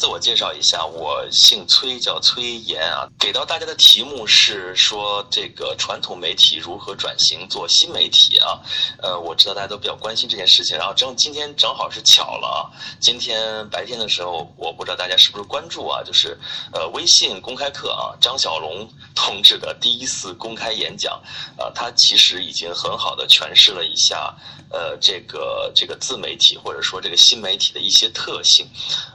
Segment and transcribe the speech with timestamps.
[0.00, 3.06] 自我介绍一下，我姓崔，叫崔岩啊。
[3.18, 8.58] 给到大家的题目是说这个传统媒体如何转型做新媒体啊。
[9.02, 12.72] 呃，我知道大家都比较关心这件事情，然后正今天正好是巧了啊。
[12.98, 16.38] 今天白天的时候，我不知道大家是不是关注啊，就是
[16.72, 21.22] 呃微信公开课啊，张小龙 同志的第一次公开演讲
[21.58, 24.34] 啊，他其实已经很好的诠释了一下
[24.70, 28.66] 呃这个这个自媒体或者说这个新媒体的一些特性。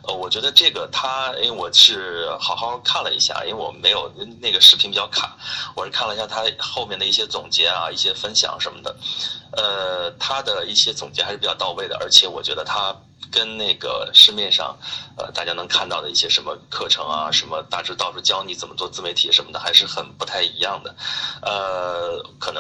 [0.04, 0.54] 呃，我觉得。
[0.56, 5.36] 这他，因为我是好好看了一下，因为我没有那个视频比较卡，
[5.76, 8.96] 我是看了一下他后面的一些总结啊，一些分享什么的，
[9.52, 12.96] 呃，他的一些总结还是比较到位的，而且我觉得他。
[13.32, 14.78] 跟那个市面上，
[15.18, 20.96] 呃，大家能看到的一些什么课程啊，什么大致到处教你怎么做自媒体什么的，还是很不太一样的。
[21.42, 22.15] 呃，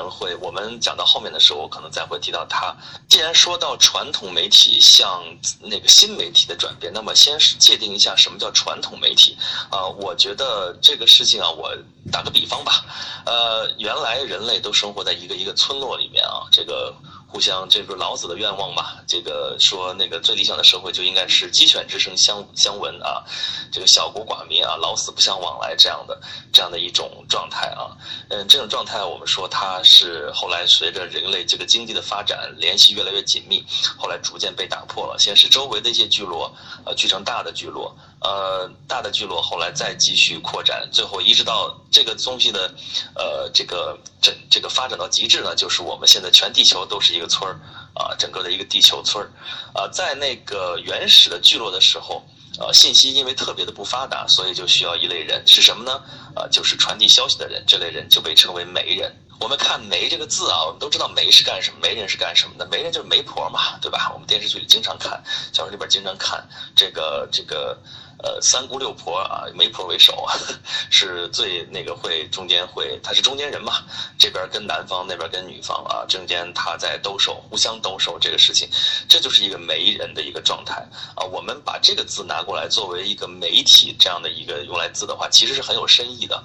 [0.09, 2.75] 会我们讲到后面的时候，我可能再会提到它。
[3.07, 5.23] 既然说到传统媒体向
[5.61, 9.37] 那个新媒体的转变，那么先界定一下什么叫传统媒体
[9.69, 9.87] 啊？
[9.87, 11.75] 我觉得这个事情啊，我
[12.11, 12.85] 打个比方吧。
[13.25, 16.93] 呃，原来人类都生活在一个一个村落里面啊，这个。
[17.35, 18.93] 互相，这不是老子的愿望嘛？
[19.05, 23.21] 这个说那个最理想的社会就应该是鸡犬之声相相闻啊，
[23.69, 26.17] 这个小国寡民啊，老死不相往来这样的
[26.53, 27.91] 这样的一种状态啊。
[28.29, 33.65] 嗯，这种状态我们说它是后来随着人类这个经济的发展，联系越来越紧密，
[33.97, 35.19] 后来逐渐被打破了。
[35.19, 37.93] 先是周围的一些聚落，呃，聚成大的聚落。
[38.25, 42.73] 呃，大的聚落后来再继续扩展，最后一直到这个东西的，
[43.13, 47.53] 呃，这个这这个发展到极致呢，就是我们现在全地球都是一个村儿
[47.93, 49.29] 啊，整个的一个地球村儿
[49.75, 52.25] 啊，在那个原始的聚落的时候，
[52.57, 56.01] 呃，信息因为特别的不发达，所以就需要一类人是什么呢？
[56.35, 59.15] 啊，就是传递消息的人，这类人就被称为媒人。
[59.37, 62.65] 我们看“媒”这个字啊，我们都知道媒是干什么，媒人是干什么的？
[62.71, 64.09] 媒人就是媒婆嘛，对吧？
[64.13, 65.21] 我们电视剧里经常看，
[65.51, 66.43] 小说里边经常看
[66.75, 67.77] 这个这个。
[68.17, 70.33] 呃，三姑六婆啊，媒婆为首啊，
[70.89, 73.83] 是最那个会中间会，他是中间人嘛，
[74.17, 78.67] 这边跟男方，那边跟女方啊，中间他在兜售，互相兜售这个事情，
[79.07, 80.75] 这就是一个媒人的一个状态
[81.15, 81.23] 啊。
[81.25, 86.35] 我们把这个字拿过来作为一个媒体这样的一个用来字的话，其实是很有深意的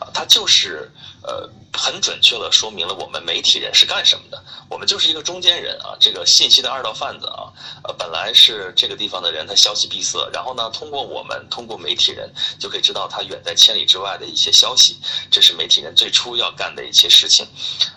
[0.00, 0.08] 啊。
[0.14, 0.90] 它就是
[1.22, 7.52] 呃很准确的说明了我们媒体人是干什么的，我们就是一个中间人啊，这个信息的二道贩子啊，
[7.84, 11.25] 呃本来是这个地方的人，他消息闭塞，然后呢通过我。
[11.26, 14.96] 我们通过媒体人就可以知道他远在千里之外的一些消息，
[15.28, 17.44] 这是媒体人最初要干的一些事情，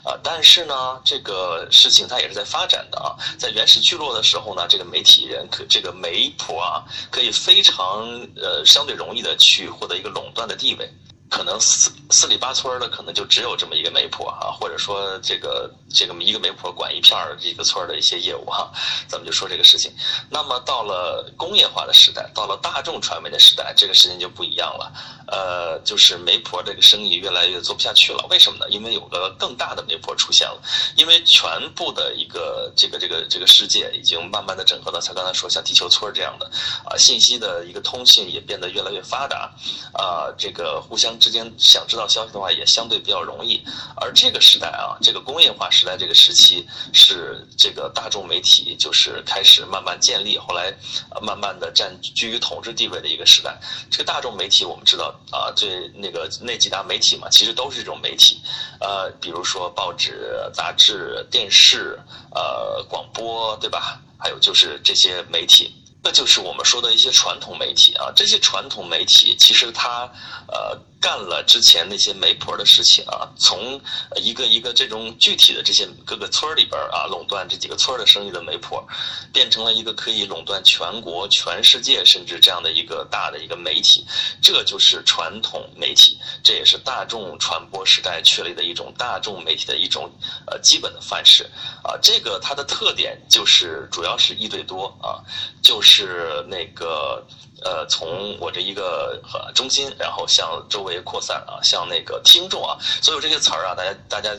[0.04, 6.82] 啊，但是呢，这个事情它也是在发展的啊，在原始聚落的时候呢，这个媒体人可这个媒婆啊，
[7.12, 8.02] 可以非常
[8.36, 10.92] 呃相对容易的去获得一个垄断的地位。
[11.30, 18.72] 可能四四里八村的可能就只有这么一个媒婆啊，或者说这个这个一个媒婆管一片儿这个村的一些业务哈，
[19.08, 19.94] 咱们就说这个事情。
[20.28, 24.92] 那么到了工业化的时代，到了大众传媒的时代，这个事情就不一样了。
[25.28, 28.26] 呃，就是媒婆这个生意越来越做不下去了。
[28.32, 28.66] 为什么呢？
[28.72, 30.60] 因为有个更大的媒婆出现了。
[30.96, 36.50] 因为全部的一个这个这个这个世界已经慢慢的整合到像刚才说像地球村这样的
[36.86, 39.54] 啊，信息的一个通信也变得越来越发达
[39.94, 41.19] 啊，这个互相。
[41.20, 43.62] 之间想知道消息的话，也相对比较容易。
[43.98, 50.74] 而这个时代啊，这个工业化时代这个时期，是这个大众媒体就是开始慢慢建立，后来
[51.22, 53.60] 慢慢的占据于统治地位的一个时代。
[53.92, 58.42] 这个大众媒体，我们知道啊，最那个那几大媒体嘛，其实都是这种媒体。
[58.80, 62.00] 呃，比如说报纸、杂志、电视、
[62.34, 64.00] 呃广播，对吧？
[64.18, 65.76] 还有就是这些媒体。
[66.02, 70.10] 这就是我们说的一些传统媒体啊，这些传统媒体其实它，
[70.48, 70.80] 呃。
[71.02, 73.80] 干了之前那些媒婆的事情啊，从
[74.18, 78.86] 一个一个这种具体的这些各个村里边啊，垄断这几个村的生意的媒婆，
[79.32, 84.06] 变成了一个可以垄断全国、全世界甚至这样的一个大的一个媒体，
[84.42, 90.12] 这就是传统媒体，这也是大众传播时代确立的一种大众媒体的一种
[90.48, 91.50] 呃基本的范式
[91.82, 91.98] 啊。
[92.02, 95.24] 这个它的特点就是主要是一对多啊，
[95.62, 97.26] 就是那个。
[97.62, 104.30] 呃，从我这一个呃中心，然后向周围为扩散啊，像那个听众啊，所有这些词儿啊，大家大家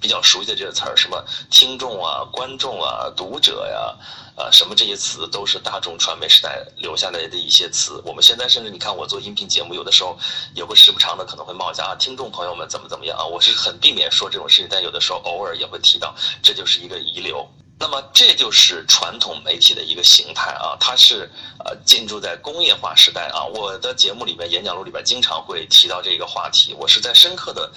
[0.00, 3.96] 比较熟悉的这个词儿，什么听众啊、观众啊、读者呀，
[4.36, 8.02] 啊，什么这些词都是大众传媒时代留下来的一些词。
[8.04, 10.18] 我们现在甚至你看我做音频节目，有的时候
[10.54, 17.48] 也会时不常的可能会冒一下啊，听众朋友们怎么怎么样啊，我是很避免说这种事情，但有的时候偶尔也会提到，这就是一个遗留。
[17.80, 21.30] 那么这就是传统媒体的一个形态啊，它是
[21.64, 23.44] 呃进入在工业化时代啊。
[23.44, 27.70] 我的节目里边、演讲录里边经常会提到这个话题，我是在深刻的，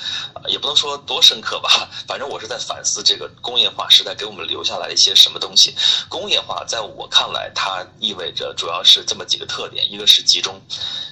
[0.48, 5.76] 也不能说多深刻吧，反正我是在反思这个工业化时代给我们留下来一些什么东西。
[6.10, 10.60] 工业化在我看来，它意味着主要是这么几个特点：一个是集中，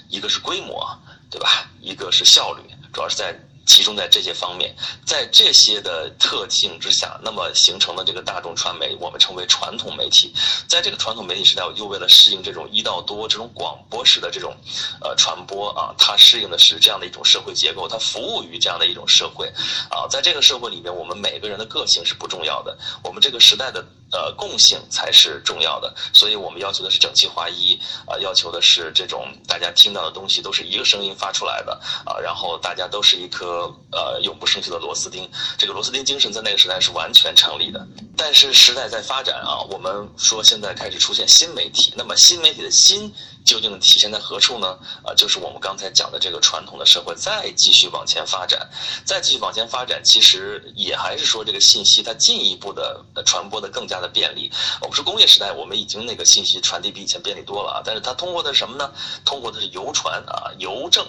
[0.09, 0.83] 一个是规模，
[1.29, 1.69] 对吧？
[1.79, 3.39] 一个是效率，主要是在。
[3.69, 4.75] 集中在这些方面，
[5.05, 10.33] 在这些的特性之下，那么形成了这个大众传媒，我们称为传统媒体。
[10.67, 14.57] 在这个传统媒体时代，又为了适应这种一到多这种广播式的这种，
[15.01, 19.47] 呃传播啊，它适应的是这样的一种社会结构，它服务于这样的一种社会
[19.91, 20.07] 啊。
[20.09, 25.93] 在这个社会里面，我们每个人的个性是不重要的，我们这个时代的呃共性才是重要的。
[26.13, 31.73] 所以我们要求的是整齐划一啊，要求的是这种大家听到的东西都是一个声音发出来的
[32.05, 33.73] 啊，然后大家都是一颗。
[33.91, 35.27] 呃，永不生锈的螺丝钉，
[35.57, 37.87] 这个螺丝钉精神在那个时代是完全成立的。
[38.15, 43.11] 但是时代在发展啊，我们说现在开始出现新媒体，那么新媒体的新
[43.43, 44.77] 究竟体现在何处呢？
[45.03, 48.69] 啊，就是我们刚才讲的这个传统的社会再继续往前发展，
[49.05, 54.51] 再继续往前发展，其实也还是说这个信息它进一步的传播的更加的便利。
[54.81, 58.91] 我们说工业时代，我们已经那个信息传递比以前便利多了啊，但是它通过的是什么呢？
[59.25, 61.05] 通过的是邮船啊，邮政。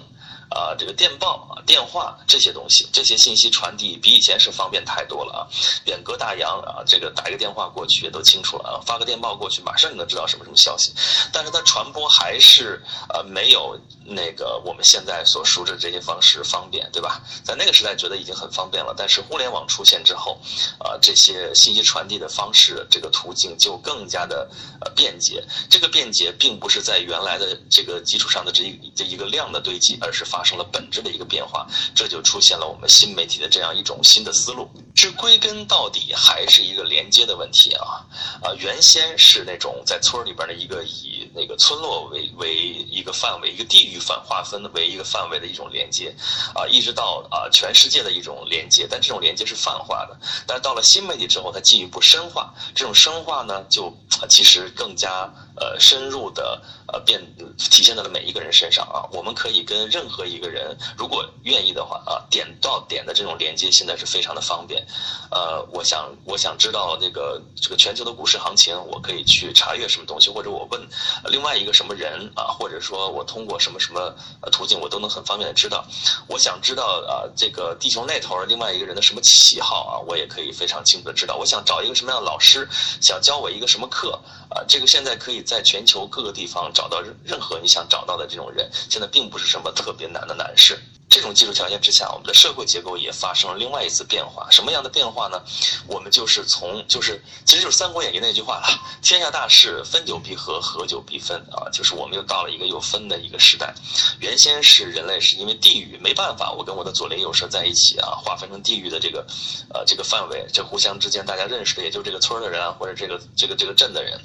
[0.50, 5.41] 啊，这个电报啊、电话这些东西，这些信息传递比以前是方便太多了啊！
[5.85, 10.93] 远隔大洋啊，这个打一个电话过去也都清楚了啊，发个电报过去马上就能知道什么什么消息，
[11.32, 12.82] 但是它传播还是
[13.14, 17.23] 呃没有那个我们现在所熟知的这些方式方便，对吧？
[17.44, 20.37] 在那个时代觉得已经很方便了，但是互联网出现之后，
[20.81, 24.50] 啊，这些信息传递的方式这个途径就更加的
[24.81, 25.44] 呃便捷。
[25.70, 30.39] 这个便捷并不是在原来的这个基础上的这一这一个量的堆积，而是发。
[30.40, 34.70] 发生了本质的一个变化，这就出现了我们新媒体的这样一种新的思路。
[34.94, 38.00] 这归根到底还是一个连接的问题啊！
[38.42, 46.14] 啊，原先是那种在村里边的一个以那个村落为为一个范围、一个地域范划分为一个范围的一种连接，
[46.54, 48.87] 啊，一直到啊全世界的一种连接。
[48.90, 52.54] 但这种连接是泛化的，但是到了新媒体之后，它进一步深化。
[52.75, 53.94] 这种深化呢，就
[54.26, 57.20] 其实更加呃深入的呃变
[57.58, 59.04] 体现在了每一个人身上啊。
[59.12, 64.87] 我们可以跟任何一个人，如果愿意的话啊，点到点的这种连接，现在是非常的方便。
[65.31, 70.81] 呃，我想我想知道这个这个全球的股市行情，我可以去查阅什么东西，或者我问
[71.27, 74.15] 另外一个什么人啊，或者说我通过什么什么
[74.53, 75.85] 途径，我都能很方便的知道。
[76.27, 81.37] 我想知道啊，这个地球那头另外一个人的什么喜好啊，我也可以非常清楚的知道。
[81.37, 82.69] 我想找一个什么样的老师，
[83.00, 84.19] 想教我一个什么课
[84.50, 90.79] 啊，这个现在可以在全球各个地方找到任何你想找到的这种人，现在并不是什么特别难的难事。
[91.11, 94.49] 这种技术条件之下，我们的社会结构也发生了另外一次变化。
[94.49, 95.43] 什么样的变化呢？
[95.89, 98.69] 我们就是从，就是其实就是《三国演义》那句话了
[99.03, 103.75] ：“天下大势，分久必合，合久必分。”啊，就是我们又到了一个又分的一个时代。
[104.21, 109.27] 原先是人类是因为地域没办法，我跟我的左邻右舍在一起啊，划分成地域的这个，
[109.75, 114.17] 呃，这个范围，这互相之间大家认识的也就这个村的人，或者这个这个这个镇的人，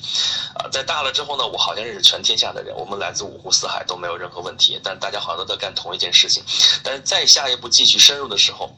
[0.53, 6.43] 啊，在大了之后呢，我好像认识全天下的人，我们来自五湖四海都没有任何问题，但大家好像都在干同一件事情。
[6.83, 8.75] 但是再下一步继续深入的时候。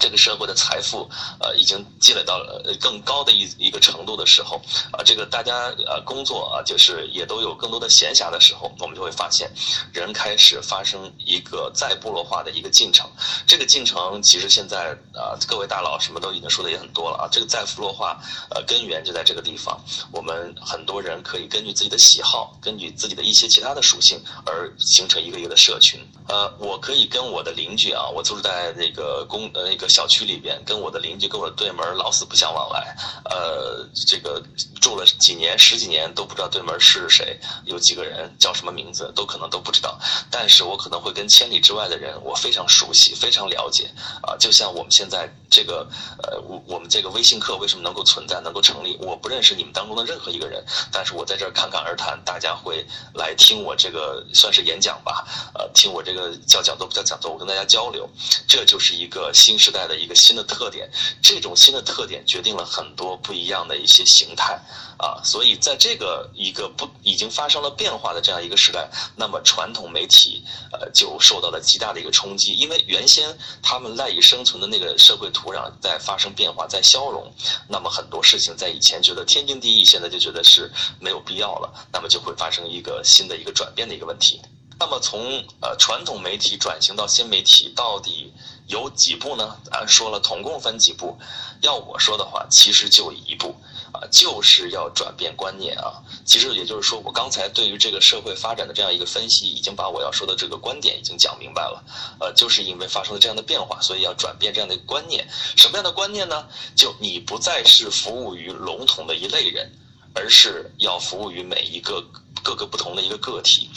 [0.00, 4.56] 这个社会的财富，呃，已经积累到了更高的一一个程度的时候，
[4.92, 9.52] 啊，这个大家呃工作啊，就是也都有更多的闲暇的时候，我们就会发现，
[9.92, 13.08] 人开始发生一个再部落化的一个进程。
[13.46, 17.28] 这个进程其实现在啊，各位大佬什么都已经说的也很多了啊。
[17.30, 18.18] 这个再部落化，
[18.50, 19.78] 呃，根源就在这个地方。
[20.12, 26.00] 我们很多人可以根据自己的喜好，根据自己的一些其他的属性而形成一个一个的社群。
[26.28, 29.76] 呃，我可以跟我的邻居啊，我住在那个公呃那。
[29.80, 32.96] 个小区里边，跟我的邻居，跟我的对门老死不相往来。
[33.24, 34.42] 呃，这个
[34.80, 39.98] 住了几年、十几年都不知道对门是谁，有几个人叫什么名字，都可能都不知道。
[40.30, 43.90] 但是我可能会跟千里之外的人，我非常熟悉，非常了解。
[44.22, 45.86] 啊，就像我们现在这个，
[46.22, 48.96] 呃，我我们这个微信课为什么能够存在、能够成立？
[49.00, 58.08] 我不认识你们当中的任何一个人，但是我在这儿侃侃而谈，大家会来听我这个算是演讲吧，呃，听我这个叫讲座不叫讲座，我跟大家交流，
[58.46, 59.80] 这就是一个新时代。
[59.80, 60.90] 代的一个新的特点，
[61.22, 64.60] 这种新的特点决定了很多不一样的一些形态
[64.98, 77.30] 啊，所以在这个一个不已经发生了变化的这样一个时代，那么传统媒体呃就受到了极大的一个冲击，因为原先他们赖以生存的那个社会土壤在发生变化，在消融，
[77.68, 84.40] 那么很多事情在以前觉得天经地义，现在就觉得是没有必要了，那么就会发生一个新的一个转变的一个问题。
[84.78, 88.32] 那么从呃传统媒体转型到新媒体，到底
[88.66, 89.54] 有几步呢？
[89.70, 91.18] 咱说了，统共分几步。
[91.60, 93.54] 要我说的话，其实就一步
[93.92, 96.02] 啊，就是要转变观念啊。
[96.24, 101.82] 其实也就是说，我刚才对于这个社会发展的这样一个分析，已经把我要说的这个观点已经讲明白了。
[102.20, 105.26] 呃，就是因为发生了这样的变化，所以要转变这样的观念。
[105.56, 106.46] 什么样的观念呢？
[106.76, 109.70] 就你不再是服务于笼统的一类人，
[110.14, 112.04] 而是要服务于每一个
[112.42, 113.68] 各个不同的一个个体。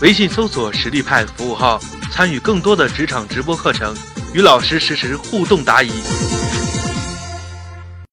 [0.00, 1.80] 微信搜索“实力派”服务号，
[2.12, 3.96] 参与更多的职场直播课程，
[4.34, 6.33] 与老师实时互动答疑。